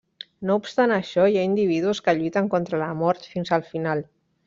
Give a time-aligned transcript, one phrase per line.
[0.49, 4.07] No obstant això, hi ha individus que lluiten contra la mort fins al final.